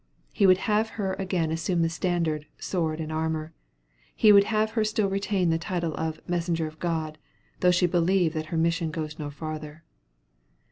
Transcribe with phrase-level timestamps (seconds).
[0.33, 3.53] He would have her again assume the standard, sword, and armor;
[4.15, 7.19] he would have her still retain the title of "Messenger of God,"
[7.59, 9.83] though she believe that her mission goes no farther.